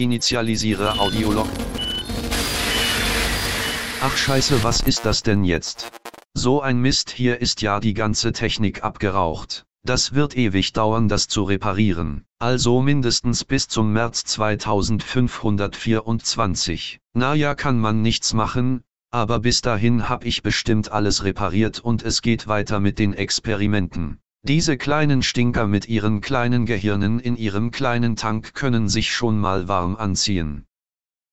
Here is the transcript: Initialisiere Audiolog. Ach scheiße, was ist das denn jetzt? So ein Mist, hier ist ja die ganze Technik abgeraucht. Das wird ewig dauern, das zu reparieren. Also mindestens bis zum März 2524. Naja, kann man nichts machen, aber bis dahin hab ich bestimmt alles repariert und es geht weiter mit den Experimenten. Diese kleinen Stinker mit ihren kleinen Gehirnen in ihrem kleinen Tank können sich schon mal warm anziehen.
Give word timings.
Initialisiere 0.00 0.98
Audiolog. 0.98 1.46
Ach 4.00 4.16
scheiße, 4.16 4.64
was 4.64 4.80
ist 4.80 5.04
das 5.04 5.22
denn 5.22 5.44
jetzt? 5.44 5.92
So 6.32 6.62
ein 6.62 6.80
Mist, 6.80 7.10
hier 7.10 7.42
ist 7.42 7.60
ja 7.60 7.80
die 7.80 7.92
ganze 7.92 8.32
Technik 8.32 8.82
abgeraucht. 8.82 9.66
Das 9.84 10.14
wird 10.14 10.38
ewig 10.38 10.72
dauern, 10.72 11.08
das 11.08 11.28
zu 11.28 11.42
reparieren. 11.42 12.24
Also 12.38 12.80
mindestens 12.80 13.44
bis 13.44 13.68
zum 13.68 13.92
März 13.92 14.24
2524. 14.24 16.98
Naja, 17.12 17.54
kann 17.54 17.78
man 17.78 18.00
nichts 18.00 18.32
machen, 18.32 18.82
aber 19.10 19.40
bis 19.40 19.60
dahin 19.60 20.08
hab 20.08 20.24
ich 20.24 20.42
bestimmt 20.42 20.90
alles 20.90 21.24
repariert 21.24 21.78
und 21.78 22.04
es 22.04 22.22
geht 22.22 22.48
weiter 22.48 22.80
mit 22.80 22.98
den 22.98 23.12
Experimenten. 23.12 24.18
Diese 24.42 24.78
kleinen 24.78 25.22
Stinker 25.22 25.66
mit 25.66 25.86
ihren 25.86 26.22
kleinen 26.22 26.64
Gehirnen 26.64 27.20
in 27.20 27.36
ihrem 27.36 27.70
kleinen 27.70 28.16
Tank 28.16 28.54
können 28.54 28.88
sich 28.88 29.12
schon 29.12 29.38
mal 29.38 29.68
warm 29.68 29.96
anziehen. 29.96 30.64